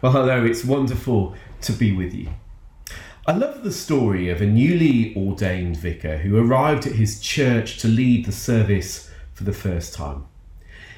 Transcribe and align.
Well, 0.00 0.12
hello, 0.12 0.44
it's 0.44 0.64
wonderful 0.64 1.34
to 1.62 1.72
be 1.72 1.90
with 1.90 2.14
you. 2.14 2.28
I 3.26 3.32
love 3.32 3.64
the 3.64 3.72
story 3.72 4.30
of 4.30 4.40
a 4.40 4.46
newly 4.46 5.12
ordained 5.16 5.76
vicar 5.76 6.18
who 6.18 6.38
arrived 6.38 6.86
at 6.86 6.92
his 6.92 7.18
church 7.18 7.78
to 7.78 7.88
lead 7.88 8.24
the 8.24 8.30
service 8.30 9.10
for 9.34 9.42
the 9.42 9.52
first 9.52 9.94
time. 9.94 10.26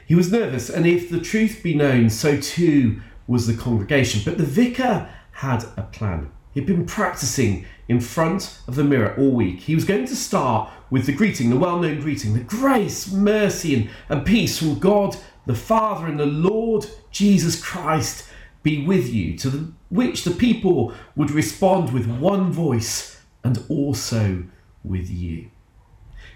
He 0.04 0.14
was 0.14 0.30
nervous, 0.30 0.68
and 0.68 0.86
if 0.86 1.08
the 1.08 1.18
truth 1.18 1.62
be 1.62 1.72
known, 1.72 2.10
so 2.10 2.38
too 2.38 3.00
was 3.26 3.46
the 3.46 3.54
congregation. 3.54 4.20
But 4.22 4.36
the 4.36 4.44
vicar 4.44 5.08
had 5.32 5.64
a 5.78 5.82
plan. 5.84 6.30
He'd 6.52 6.66
been 6.66 6.84
practicing 6.84 7.64
in 7.88 8.00
front 8.00 8.58
of 8.68 8.74
the 8.74 8.84
mirror 8.84 9.14
all 9.16 9.30
week. 9.30 9.60
He 9.60 9.74
was 9.74 9.86
going 9.86 10.04
to 10.08 10.16
start 10.16 10.70
with 10.90 11.06
the 11.06 11.14
greeting, 11.14 11.48
the 11.48 11.58
well 11.58 11.78
known 11.78 12.00
greeting 12.00 12.34
the 12.34 12.40
grace, 12.40 13.10
mercy, 13.10 13.74
and, 13.74 13.90
and 14.10 14.26
peace 14.26 14.58
from 14.58 14.78
God 14.78 15.16
the 15.46 15.54
Father 15.54 16.06
and 16.06 16.20
the 16.20 16.26
Lord 16.26 16.86
Jesus 17.10 17.60
Christ 17.60 18.29
be 18.62 18.84
with 18.84 19.12
you, 19.12 19.36
to 19.38 19.50
the, 19.50 19.72
which 19.88 20.24
the 20.24 20.30
people 20.30 20.92
would 21.16 21.30
respond 21.30 21.92
with 21.92 22.06
one 22.06 22.52
voice 22.52 23.20
and 23.42 23.64
also 23.68 24.44
with 24.84 25.10
you. 25.10 25.50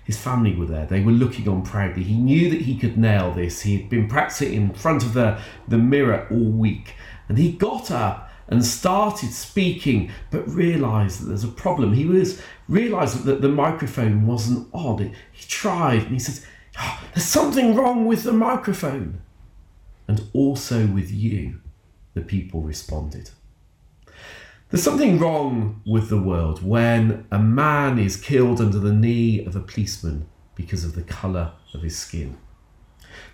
His 0.04 0.18
family 0.18 0.54
were 0.54 0.66
there. 0.66 0.86
They 0.86 1.00
were 1.00 1.12
looking 1.12 1.48
on 1.48 1.62
proudly. 1.62 2.02
He 2.02 2.16
knew 2.16 2.50
that 2.50 2.62
he 2.62 2.76
could 2.76 2.98
nail 2.98 3.32
this. 3.32 3.62
He 3.62 3.76
had 3.76 3.88
been 3.88 4.08
practicing 4.08 4.52
in 4.52 4.74
front 4.74 5.02
of 5.02 5.14
the, 5.14 5.40
the 5.66 5.78
mirror 5.78 6.26
all 6.30 6.50
week. 6.50 6.94
And 7.28 7.38
he 7.38 7.52
got 7.52 7.90
up 7.90 8.30
and 8.48 8.64
started 8.64 9.32
speaking, 9.32 10.10
but 10.30 10.46
realized 10.48 11.22
that 11.22 11.26
there's 11.26 11.44
a 11.44 11.48
problem. 11.48 11.94
He 11.94 12.04
was 12.04 12.40
realized 12.68 13.24
that 13.24 13.40
the 13.40 13.48
microphone 13.48 14.26
wasn't 14.26 14.68
on. 14.72 15.14
He 15.32 15.46
tried 15.48 16.02
and 16.02 16.12
he 16.12 16.18
said, 16.18 16.46
oh, 16.78 17.02
There's 17.14 17.24
something 17.24 17.74
wrong 17.74 18.04
with 18.04 18.24
the 18.24 18.32
microphone. 18.32 19.22
And 20.06 20.28
also 20.34 20.86
with 20.86 21.10
you 21.10 21.60
the 22.14 22.22
people 22.22 22.62
responded. 22.62 23.30
There's 24.70 24.82
something 24.82 25.18
wrong 25.18 25.82
with 25.86 26.08
the 26.08 26.20
world 26.20 26.64
when 26.64 27.26
a 27.30 27.38
man 27.38 27.98
is 27.98 28.16
killed 28.16 28.60
under 28.60 28.78
the 28.78 28.92
knee 28.92 29.44
of 29.44 29.54
a 29.54 29.60
policeman 29.60 30.26
because 30.54 30.84
of 30.84 30.94
the 30.94 31.02
colour 31.02 31.52
of 31.74 31.82
his 31.82 31.96
skin. 31.96 32.38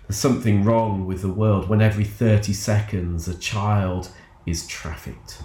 There's 0.07 0.19
something 0.19 0.63
wrong 0.63 1.07
with 1.07 1.21
the 1.21 1.31
world 1.31 1.69
when 1.69 1.81
every 1.81 2.03
30 2.03 2.53
seconds 2.53 3.27
a 3.27 3.37
child 3.37 4.11
is 4.45 4.67
trafficked. 4.67 5.41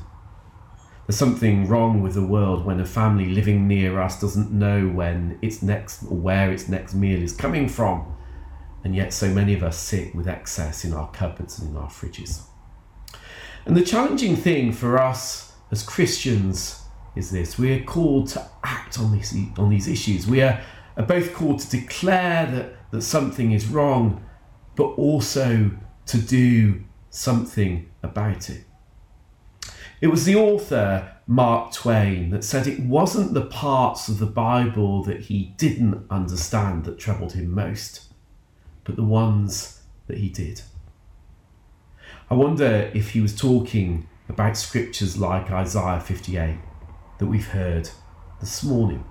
There's 1.06 1.17
something 1.17 1.69
wrong 1.69 2.03
with 2.03 2.15
the 2.15 2.27
world 2.27 2.65
when 2.65 2.81
a 2.81 2.84
family 2.84 3.27
living 3.27 3.69
near 3.69 4.00
us 4.00 4.21
doesn't 4.21 4.50
know 4.50 4.89
when 4.89 5.39
its 5.41 5.62
next 5.62 6.03
or 6.03 6.17
where 6.17 6.50
its 6.50 6.69
next 6.69 6.95
meal 6.95 7.23
is 7.23 7.33
coming 7.33 7.69
from, 7.69 8.17
and 8.83 8.95
yet 8.95 9.12
so 9.12 9.28
many 9.28 9.55
of 9.55 9.62
us 9.62 9.78
sit 9.78 10.15
with 10.17 10.27
excess 10.27 10.84
in 10.84 10.93
our 10.93 11.09
cupboards 11.12 11.61
and 11.61 11.71
in 11.71 11.77
our 11.77 11.89
fridges. 11.89 12.43
And 13.67 13.77
the 13.77 13.83
challenging 13.83 14.36
thing 14.36 14.72
for 14.72 14.97
us 14.97 15.53
as 15.72 15.83
Christians 15.83 16.83
is 17.17 17.33
this 17.33 17.59
we 17.59 17.72
are 17.72 17.83
called 17.83 18.28
to 18.28 18.48
act 18.62 18.98
on 18.98 19.12
these, 19.12 19.34
on 19.59 19.69
these 19.70 19.89
issues. 19.89 20.27
We 20.27 20.41
are, 20.41 20.61
are 20.97 21.05
both 21.05 21.34
called 21.34 21.59
to 21.61 21.70
declare 21.81 22.47
that, 22.47 22.91
that 22.92 23.03
something 23.03 23.50
is 23.50 23.67
wrong, 23.67 24.25
but 24.77 24.91
also 24.91 25.72
to 26.06 26.19
do 26.19 26.84
something 27.11 27.91
about 28.05 28.50
it. 28.50 28.64
It 30.00 30.09
was 30.09 30.27
the 30.27 30.37
author, 30.37 31.17
Mark 31.27 31.72
Twain, 31.72 32.31
that 32.31 32.44
said 32.44 32.69
it 32.69 32.81
wasn't 32.81 33.34
the 33.34 33.47
parts 33.47 34.09
of 34.09 34.20
the 34.20 34.27
Bible 34.27 35.03
that 35.05 35.22
he 35.22 35.55
didn't 35.56 36.06
understand 36.09 36.84
that 36.84 36.98
troubled 36.98 37.33
him 37.33 37.53
most, 37.53 38.12
but 38.84 38.94
the 38.94 39.03
ones 39.03 39.83
that 40.06 40.19
he 40.19 40.28
did. 40.28 40.61
I 42.28 42.34
wonder 42.34 42.91
if 42.92 43.10
he 43.10 43.20
was 43.20 43.36
talking 43.36 44.08
about 44.28 44.56
scriptures 44.56 45.16
like 45.16 45.52
Isaiah 45.52 46.00
58 46.00 46.58
that 47.19 47.27
we've 47.27 47.46
heard 47.46 47.88
this 48.41 48.64
morning. 48.64 49.05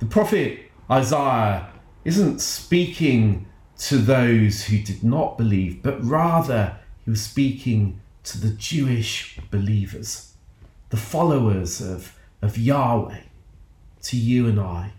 The 0.00 0.06
prophet 0.06 0.72
Isaiah 0.90 1.68
isn't 2.04 2.40
speaking 2.40 3.46
to 3.78 3.98
those 3.98 4.64
who 4.64 4.78
did 4.78 5.04
not 5.04 5.38
believe, 5.38 5.82
but 5.84 6.04
rather 6.04 6.78
he 7.04 7.10
was 7.10 7.22
speaking 7.22 8.00
to 8.24 8.40
the 8.40 8.50
Jewish 8.50 9.38
believers, 9.52 10.34
the 10.90 10.96
followers 10.96 11.80
of, 11.80 12.18
of 12.42 12.58
Yahweh, 12.58 13.20
to 14.02 14.16
you 14.16 14.48
and 14.48 14.58
I. 14.58 14.92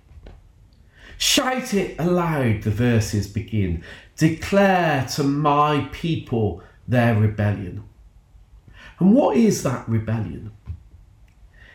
Shout 1.19 1.73
it 1.73 1.99
aloud, 1.99 2.61
the 2.61 2.71
verses 2.71 3.27
begin. 3.27 3.83
Declare 4.15 5.05
to 5.15 5.23
my 5.23 5.89
people 5.91 6.63
their 6.87 7.13
rebellion. 7.13 7.83
And 8.99 9.13
what 9.13 9.35
is 9.35 9.61
that 9.63 9.87
rebellion? 9.89 10.51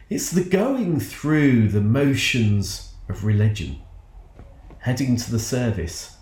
It's 0.08 0.30
the 0.30 0.42
going 0.42 0.98
through 0.98 1.68
the 1.68 1.82
motions 1.82 2.94
of 3.10 3.26
religion, 3.26 3.82
heading 4.78 5.16
to 5.16 5.30
the 5.30 5.38
service, 5.38 6.16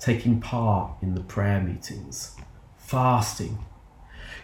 taking 0.00 0.40
part 0.40 1.00
in 1.00 1.14
the 1.14 1.22
prayer 1.22 1.60
meetings, 1.60 2.34
fasting, 2.76 3.64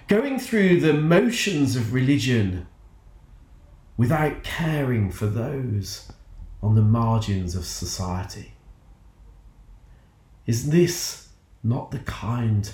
going 0.06 0.38
through 0.38 0.78
the 0.78 0.94
motions 0.94 1.74
of 1.74 1.92
religion 1.92 2.68
without 3.96 4.44
caring 4.44 5.10
for 5.10 5.26
those 5.26 6.12
on 6.64 6.74
the 6.74 6.80
margins 6.82 7.54
of 7.54 7.66
society. 7.66 8.54
Is 10.46 10.70
this 10.70 11.28
not 11.62 11.90
the 11.90 11.98
kind 11.98 12.72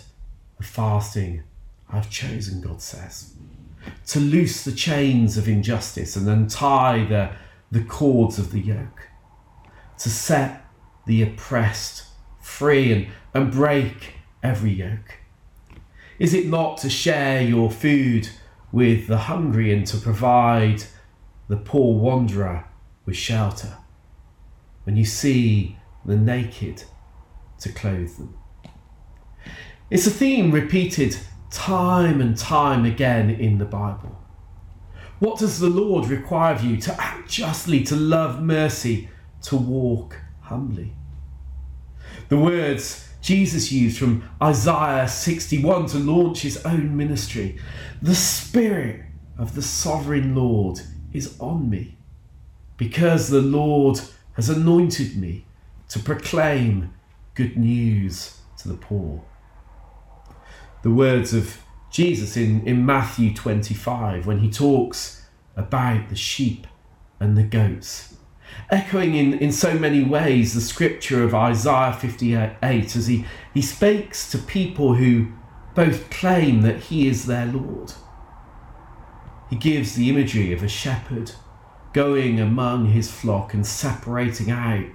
of 0.61 0.65
fasting 0.65 1.43
I've 1.93 2.09
chosen, 2.09 2.61
God 2.61 2.81
says? 2.81 3.34
To 4.06 4.21
loose 4.21 4.62
the 4.62 4.71
chains 4.71 5.37
of 5.37 5.49
injustice 5.49 6.15
and 6.15 6.28
untie 6.28 7.05
the, 7.05 7.33
the 7.73 7.84
cords 7.84 8.39
of 8.39 8.53
the 8.53 8.61
yoke, 8.61 9.09
to 9.99 10.09
set 10.09 10.65
the 11.07 11.25
oppressed 11.25 12.05
free 12.41 12.93
and, 12.93 13.09
and 13.34 13.51
break 13.51 14.15
every 14.41 14.71
yoke. 14.71 15.19
Is 16.21 16.33
it 16.33 16.47
not 16.47 16.78
to 16.78 16.89
share 16.89 17.43
your 17.43 17.72
food 17.72 18.28
with 18.71 19.09
the 19.09 19.19
hungry 19.19 19.72
and 19.72 19.84
to 19.89 19.97
provide 19.97 20.84
the 21.49 21.57
poor 21.57 21.99
wanderer 21.99 22.69
with 23.10 23.19
shelter? 23.19 23.76
When 24.84 24.97
you 24.97 25.04
see 25.04 25.76
the 26.04 26.16
naked, 26.16 26.84
to 27.59 27.69
clothe 27.71 28.16
them. 28.16 28.38
It's 29.91 30.06
a 30.06 30.10
theme 30.10 30.53
repeated 30.53 31.19
time 31.50 32.21
and 32.21 32.38
time 32.38 32.84
again 32.84 33.28
in 33.28 33.59
the 33.59 33.65
Bible. 33.65 34.16
What 35.19 35.41
does 35.41 35.59
the 35.59 35.69
Lord 35.69 36.09
require 36.09 36.54
of 36.54 36.62
you? 36.62 36.76
To 36.78 37.00
act 37.03 37.28
justly, 37.28 37.82
to 37.84 37.97
love 37.97 38.41
mercy, 38.41 39.10
to 39.42 39.56
walk 39.56 40.16
humbly. 40.42 40.94
The 42.28 42.38
words 42.38 43.09
Jesus 43.21 43.72
used 43.72 43.98
from 43.98 44.22
Isaiah 44.41 45.09
61 45.09 45.87
to 45.88 45.98
launch 45.98 46.42
his 46.42 46.65
own 46.65 46.97
ministry 46.97 47.59
The 48.00 48.15
Spirit 48.15 49.03
of 49.37 49.56
the 49.56 49.62
Sovereign 49.62 50.34
Lord 50.34 50.81
is 51.12 51.38
on 51.41 51.69
me, 51.69 51.98
because 52.80 53.28
the 53.28 53.42
Lord 53.42 54.00
has 54.36 54.48
anointed 54.48 55.14
me 55.14 55.44
to 55.91 55.98
proclaim 55.98 56.94
good 57.34 57.54
news 57.54 58.38
to 58.56 58.68
the 58.68 58.74
poor. 58.74 59.22
The 60.82 60.91
words 60.91 61.34
of 61.34 61.58
Jesus 61.91 62.38
in, 62.38 62.66
in 62.66 62.86
Matthew 62.86 63.34
25 63.34 64.26
when 64.26 64.38
he 64.38 64.50
talks 64.50 65.26
about 65.56 66.08
the 66.08 66.16
sheep 66.16 66.66
and 67.20 67.36
the 67.36 67.42
goats, 67.42 68.16
echoing 68.70 69.14
in, 69.14 69.34
in 69.34 69.52
so 69.52 69.74
many 69.74 70.02
ways 70.02 70.54
the 70.54 70.62
scripture 70.62 71.22
of 71.22 71.34
Isaiah 71.34 71.92
58 71.92 72.97
as 72.97 73.08
he, 73.08 73.26
he 73.52 73.60
speaks 73.60 74.30
to 74.30 74.38
people 74.38 74.94
who 74.94 75.28
both 75.74 76.08
claim 76.08 76.62
that 76.62 76.84
he 76.84 77.08
is 77.08 77.26
their 77.26 77.44
Lord. 77.44 77.92
He 79.50 79.56
gives 79.56 79.97
the 79.97 80.09
imagery 80.09 80.54
of 80.54 80.62
a 80.62 80.68
shepherd 80.68 81.33
going 81.92 82.41
among 82.41 82.87
his 82.87 83.10
flock 83.10 83.54
and 83.54 83.66
separating 83.66 84.51
out 84.51 84.87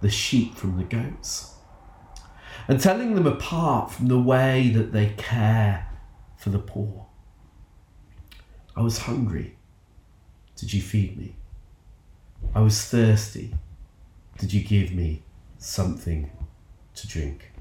the 0.00 0.10
sheep 0.10 0.54
from 0.54 0.76
the 0.76 0.84
goats 0.84 1.54
and 2.68 2.80
telling 2.80 3.14
them 3.14 3.26
apart 3.26 3.90
from 3.90 4.08
the 4.08 4.18
way 4.18 4.70
that 4.70 4.92
they 4.92 5.14
care 5.16 5.88
for 6.36 6.50
the 6.50 6.58
poor. 6.58 7.06
I 8.76 8.82
was 8.82 8.98
hungry. 8.98 9.56
Did 10.56 10.72
you 10.72 10.82
feed 10.82 11.16
me? 11.16 11.36
I 12.54 12.60
was 12.60 12.84
thirsty. 12.84 13.54
Did 14.38 14.52
you 14.52 14.62
give 14.62 14.92
me 14.92 15.22
something 15.58 16.30
to 16.96 17.08
drink? 17.08 17.52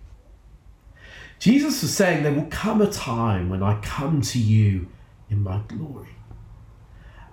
Jesus 1.39 1.81
was 1.81 1.93
saying, 1.93 2.23
There 2.23 2.33
will 2.33 2.47
come 2.49 2.81
a 2.81 2.89
time 2.89 3.49
when 3.49 3.61
I 3.61 3.79
come 3.81 4.21
to 4.21 4.39
you 4.39 4.87
in 5.29 5.43
my 5.43 5.59
glory, 5.67 6.15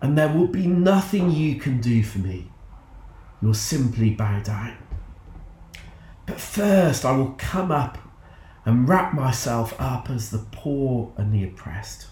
and 0.00 0.17
there 0.17 0.32
will 0.32 0.47
be 0.47 0.67
nothing 0.67 1.31
you 1.31 1.56
can 1.56 1.81
do 1.81 2.02
for 2.02 2.19
me. 2.19 2.50
You'll 3.43 3.55
simply 3.55 4.11
bow 4.11 4.41
down. 4.41 4.76
But 6.26 6.41
first, 6.41 7.05
I 7.05 7.17
will 7.17 7.35
come 7.38 7.70
up 7.70 7.99
and 8.64 8.88
wrap 8.88 9.14
myself 9.14 9.75
up 9.79 10.11
as 10.11 10.31
the 10.31 10.47
poor 10.52 11.12
and 11.17 11.32
the 11.32 11.44
oppressed. 11.44 12.06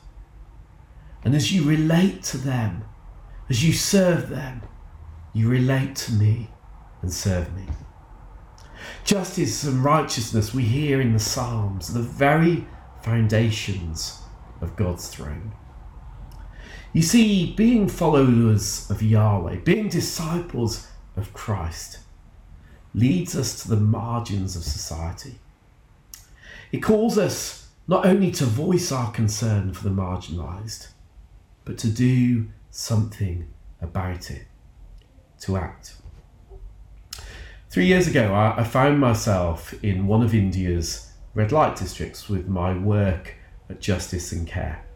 And 1.25 1.35
as 1.35 1.53
you 1.53 1.65
relate 1.65 2.23
to 2.25 2.39
them, 2.39 2.85
as 3.49 3.65
you 3.65 3.73
serve 3.73 4.29
them, 4.29 4.63
you 5.33 5.49
relate 5.49 5.97
to 5.97 6.13
me 6.13 6.51
and 7.03 7.13
serve 7.13 7.55
me. 7.55 7.67
Justice 9.05 9.65
and 9.65 9.85
righteousness 9.85 10.55
we 10.55 10.63
hear 10.63 11.01
in 11.01 11.13
the 11.13 11.19
Psalms, 11.19 11.93
the 11.93 12.03
very 12.03 12.67
foundations 13.03 14.23
of 14.61 14.77
God's 14.77 15.09
throne. 15.09 15.53
You 16.93 17.03
see, 17.03 17.53
being 17.55 17.89
followers 17.89 18.91
of 18.91 19.03
Yahweh, 19.03 19.57
being 19.57 19.89
disciples 19.89 20.89
of 21.17 21.33
Christ, 21.35 21.99
leads 22.95 23.37
us 23.37 23.63
to 23.63 23.69
the 23.69 23.77
margins 23.77 24.57
of 24.57 24.65
society. 24.65 25.39
It 26.73 26.79
calls 26.79 27.19
us 27.19 27.69
not 27.87 28.07
only 28.07 28.31
to 28.33 28.45
voice 28.45 28.91
our 28.91 29.11
concern 29.11 29.73
for 29.73 29.85
the 29.85 29.95
marginalised, 29.95 30.89
but 31.65 31.79
to 31.79 31.89
do 31.89 32.49
something 32.71 33.49
about 33.81 34.31
it, 34.31 34.47
to 35.41 35.57
act. 35.57 35.95
Three 37.71 37.87
years 37.87 38.07
ago, 38.07 38.35
I, 38.35 38.65
found 38.65 38.99
myself 38.99 39.75
in 39.85 40.07
one 40.07 40.23
of 40.23 40.35
India's 40.35 41.13
red 41.35 41.53
light 41.53 41.77
districts 41.77 42.29
with 42.29 42.49
my 42.49 42.77
work 42.77 43.35
at 43.69 43.81
Justice 43.81 44.33
and 44.33 44.47
Care. 44.47 44.88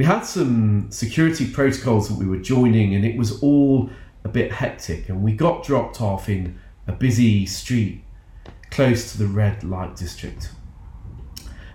We 0.00 0.06
had 0.06 0.22
some 0.22 0.90
security 0.90 1.46
protocols 1.46 2.08
that 2.08 2.14
we 2.14 2.24
were 2.24 2.38
joining, 2.38 2.94
and 2.94 3.04
it 3.04 3.18
was 3.18 3.42
all 3.42 3.90
a 4.24 4.30
bit 4.30 4.50
hectic. 4.50 5.10
And 5.10 5.22
we 5.22 5.34
got 5.34 5.62
dropped 5.62 6.00
off 6.00 6.26
in 6.30 6.58
a 6.86 6.92
busy 6.92 7.44
street 7.44 8.02
close 8.70 9.12
to 9.12 9.18
the 9.18 9.26
red 9.26 9.62
light 9.62 9.96
district. 9.96 10.52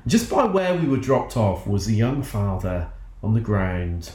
Just 0.07 0.27
by 0.27 0.45
where 0.45 0.75
we 0.75 0.87
were 0.87 0.97
dropped 0.97 1.37
off 1.37 1.67
was 1.67 1.87
a 1.87 1.93
young 1.93 2.23
father 2.23 2.89
on 3.21 3.35
the 3.35 3.39
ground 3.39 4.13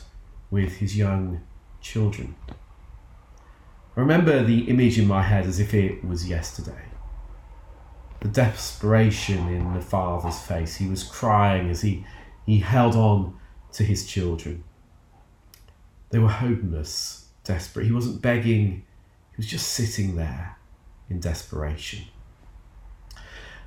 with 0.51 0.79
his 0.79 0.97
young 0.97 1.43
children. 1.81 2.35
I 2.49 4.01
remember 4.01 4.43
the 4.43 4.63
image 4.63 4.99
in 4.99 5.07
my 5.07 5.23
head 5.23 5.47
as 5.47 5.61
if 5.61 5.73
it 5.73 6.05
was 6.05 6.29
yesterday. 6.29 6.87
The 8.19 8.27
desperation 8.27 9.47
in 9.47 9.73
the 9.73 9.81
father's 9.81 10.41
face. 10.41 10.79
He 10.79 10.89
was 10.89 11.05
crying 11.05 11.71
as 11.71 11.83
he, 11.83 12.05
he 12.45 12.59
held 12.59 12.97
on 12.97 13.37
to 13.73 13.85
his 13.85 14.07
children. 14.07 14.65
They 16.11 16.19
were 16.19 16.29
homeless, 16.29 17.29
desperate. 17.45 17.87
He 17.87 17.93
wasn't 17.93 18.23
begging, 18.23 18.85
he 19.31 19.37
was 19.37 19.47
just 19.47 19.69
sitting 19.69 20.17
there 20.17 20.57
in 21.09 21.21
desperation. 21.21 22.05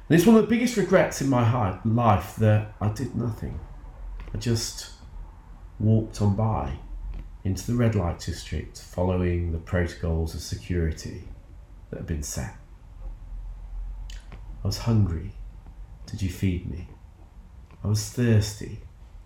And 0.09 0.17
it's 0.17 0.27
one 0.27 0.35
of 0.35 0.41
the 0.41 0.47
biggest 0.47 0.77
regrets 0.77 1.21
in 1.21 1.29
my 1.29 1.79
life 1.85 2.35
that 2.38 2.73
I 2.81 2.89
did 2.89 3.15
nothing. 3.15 3.59
I 4.33 4.38
just 4.38 4.91
walked 5.79 6.21
on 6.21 6.35
by 6.35 6.73
into 7.44 7.67
the 7.67 7.75
red 7.75 7.95
light 7.95 8.19
district 8.19 8.79
following 8.79 9.51
the 9.51 9.57
protocols 9.57 10.33
of 10.33 10.41
security 10.41 11.23
that 11.89 11.97
had 11.97 12.07
been 12.07 12.23
set. 12.23 12.55
I 14.63 14.67
was 14.67 14.79
hungry. 14.79 15.33
Did 16.05 16.21
you 16.21 16.29
feed 16.29 16.69
me? 16.69 16.88
I 17.83 17.88
was 17.88 18.09
thirsty. 18.09 18.79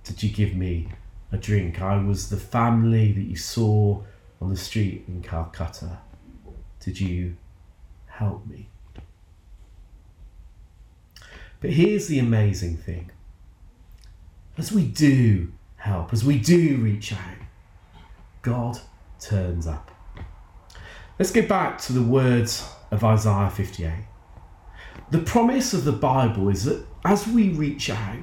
Did 0.08 0.24
you 0.24 0.30
give 0.30 0.56
me 0.56 0.88
a 1.34 1.38
drink? 1.38 1.82
I 1.82 1.98
was 1.98 2.30
the 2.30 2.38
family 2.38 3.12
that 3.12 3.22
you 3.22 3.36
saw 3.36 4.02
on 4.40 4.50
the 4.50 4.56
street 4.56 5.04
in 5.08 5.22
Calcutta. 5.22 6.00
Did 6.80 7.02
you 7.02 7.36
help 8.06 8.48
me? 8.48 8.70
But 11.60 11.72
here's 11.72 12.08
the 12.08 12.20
amazing 12.20 12.78
thing 12.78 13.12
as 14.58 14.72
we 14.72 14.86
do 14.86 15.52
help, 15.76 16.14
as 16.14 16.24
we 16.24 16.40
do 16.40 16.78
reach 16.78 17.12
out, 17.12 17.38
God 18.42 18.80
turns 19.20 19.68
up. 19.68 19.92
Let's 21.20 21.32
get 21.32 21.50
back 21.50 21.80
to 21.82 21.94
the 21.94 22.02
words 22.02 22.70
of 22.92 23.04
Isaiah 23.04 23.50
58. 23.50 23.92
The 25.12 25.20
promise 25.20 25.74
of 25.74 25.84
the 25.84 25.92
Bible 25.92 26.48
is 26.48 26.64
that 26.64 26.86
as 27.04 27.28
we 27.28 27.50
reach 27.50 27.90
out, 27.90 28.20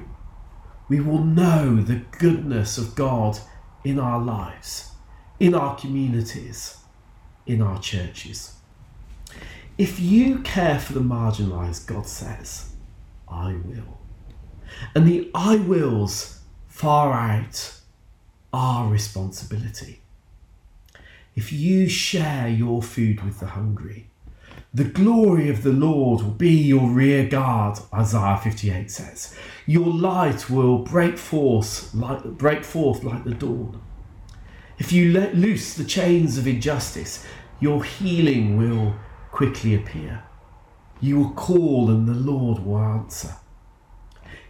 we 0.87 0.99
will 0.99 1.23
know 1.23 1.81
the 1.81 2.01
goodness 2.17 2.77
of 2.77 2.95
God 2.95 3.39
in 3.83 3.99
our 3.99 4.21
lives, 4.21 4.91
in 5.39 5.53
our 5.53 5.75
communities, 5.75 6.77
in 7.45 7.61
our 7.61 7.79
churches. 7.79 8.55
If 9.77 9.99
you 9.99 10.39
care 10.39 10.79
for 10.79 10.93
the 10.93 11.01
marginalised, 11.01 11.87
God 11.87 12.07
says, 12.07 12.71
I 13.27 13.55
will. 13.65 13.99
And 14.93 15.07
the 15.07 15.29
I 15.33 15.57
wills 15.57 16.39
far 16.67 17.13
out 17.13 17.79
our 18.53 18.89
responsibility. 18.89 20.01
If 21.35 21.51
you 21.51 21.89
share 21.89 22.47
your 22.47 22.81
food 22.81 23.23
with 23.23 23.39
the 23.39 23.47
hungry, 23.47 24.09
the 24.73 24.83
glory 24.83 25.49
of 25.49 25.63
the 25.63 25.71
Lord 25.71 26.21
will 26.21 26.31
be 26.31 26.51
your 26.51 26.89
rear 26.89 27.25
guard, 27.27 27.79
Isaiah 27.93 28.39
58 28.43 28.91
says. 28.91 29.35
Your 29.65 29.87
light 29.87 30.49
will 30.49 30.79
break 30.79 31.17
forth 31.17 31.93
like, 31.93 32.23
break 32.23 32.63
forth 32.63 33.03
like 33.03 33.23
the 33.23 33.33
dawn. 33.33 33.81
If 34.77 34.91
you 34.91 35.13
let 35.13 35.35
loose 35.35 35.73
the 35.73 35.85
chains 35.85 36.37
of 36.37 36.45
injustice, 36.45 37.25
your 37.61 37.83
healing 37.83 38.57
will 38.57 38.95
quickly 39.31 39.73
appear. 39.75 40.23
You 40.99 41.19
will 41.19 41.31
call 41.31 41.89
and 41.89 42.07
the 42.07 42.13
Lord 42.13 42.59
will 42.65 42.77
answer. 42.77 43.35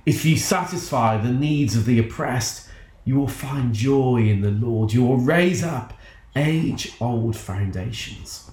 If 0.05 0.25
you 0.25 0.37
satisfy 0.37 1.17
the 1.17 1.31
needs 1.31 1.75
of 1.75 1.85
the 1.85 1.99
oppressed, 1.99 2.69
you 3.03 3.15
will 3.15 3.27
find 3.27 3.73
joy 3.73 4.27
in 4.27 4.41
the 4.41 4.51
Lord. 4.51 4.93
You 4.93 5.03
will 5.03 5.17
raise 5.17 5.63
up 5.63 5.93
age 6.35 6.93
old 6.99 7.35
foundations. 7.35 8.51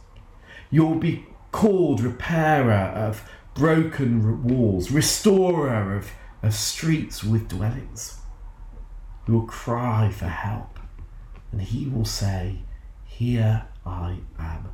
You 0.70 0.84
will 0.84 0.99
be 0.99 1.26
called 1.52 2.00
repairer 2.00 2.72
of 2.72 3.28
broken 3.54 4.43
walls, 4.43 4.90
restorer 4.90 5.96
of, 5.96 6.10
of 6.43 6.54
streets 6.54 7.22
with 7.22 7.49
dwellings. 7.49 8.19
You 9.28 9.34
will 9.34 9.46
cry 9.46 10.10
for 10.10 10.26
help, 10.26 10.81
and 11.52 11.62
he 11.62 11.87
will 11.87 12.04
say, 12.04 12.60
Here 13.04 13.66
I 13.87 14.19
am. 14.38 14.69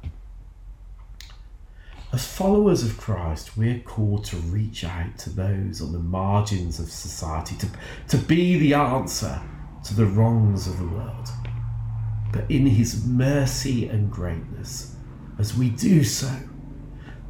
As 2.11 2.27
followers 2.27 2.83
of 2.83 2.97
Christ, 2.97 3.59
we're 3.59 3.81
called 3.81 4.25
to 4.27 4.37
reach 4.37 4.83
out 4.83 5.19
to 5.19 5.31
those 5.31 5.83
on 5.83 5.93
the 5.93 5.99
margins 5.99 6.81
of 6.81 6.91
society, 6.91 7.55
to, 7.57 7.69
to 8.09 8.17
be 8.17 8.59
the 8.59 8.73
answer 8.73 9.43
to 9.85 9.95
the 9.95 10.07
wrongs 10.07 10.67
of 10.67 10.79
the 10.79 10.87
world. 10.87 11.29
But 12.33 12.51
in 12.51 12.67
his 12.67 13.05
mercy 13.05 13.89
and 13.89 14.11
greatness, 14.11 14.97
as 15.39 15.55
we 15.55 15.69
do 15.69 16.03
so, 16.03 16.35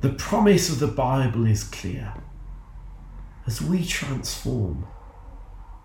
the 0.01 0.11
promise 0.11 0.71
of 0.71 0.79
the 0.79 0.87
Bible 0.87 1.47
is 1.47 1.65
clear. 1.65 2.15
As 3.47 3.61
we 3.61 3.85
transform, 3.85 4.87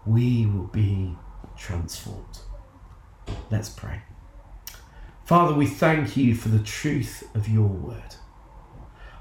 we 0.05 0.46
will 0.46 0.67
be 0.67 1.15
transformed. 1.58 2.39
Let's 3.50 3.70
pray. 3.70 4.01
Father, 5.25 5.53
we 5.55 5.65
thank 5.65 6.15
you 6.17 6.36
for 6.36 6.50
the 6.50 6.60
truth 6.60 7.24
of 7.34 7.48
your 7.48 7.67
word. 7.67 8.15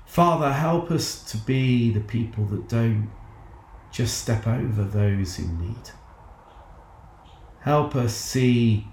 Father, 0.04 0.52
help 0.52 0.90
us 0.90 1.22
to 1.30 1.38
be 1.38 1.90
the 1.90 2.00
people 2.00 2.44
that 2.46 2.68
don't 2.68 3.10
just 3.90 4.18
step 4.18 4.46
over 4.46 4.84
those 4.84 5.38
in 5.38 5.58
need. 5.58 5.90
Help 7.60 7.94
us 7.94 8.14
see 8.14 8.88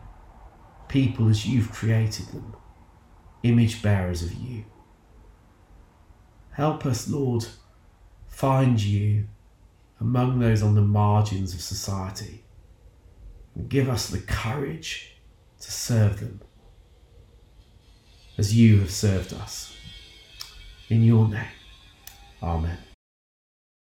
people 0.87 1.27
as 1.27 1.45
you've 1.45 1.71
created 1.71 2.27
them, 2.27 2.55
image 3.43 3.81
bearers 3.81 4.21
of 4.21 4.33
you. 4.33 4.63
Help 6.51 6.85
us, 6.85 7.07
Lord, 7.07 7.45
find 8.27 8.81
you 8.81 9.27
among 9.99 10.39
those 10.39 10.63
on 10.63 10.75
the 10.75 10.81
margins 10.81 11.53
of 11.53 11.61
society 11.61 12.43
and 13.55 13.69
give 13.69 13.89
us 13.89 14.09
the 14.09 14.19
courage 14.19 15.15
to 15.59 15.71
serve 15.71 16.19
them 16.19 16.41
as 18.37 18.55
you 18.55 18.79
have 18.79 18.91
served 18.91 19.33
us. 19.33 19.75
In 20.89 21.03
your 21.03 21.27
name, 21.27 21.45
Amen. 22.41 22.77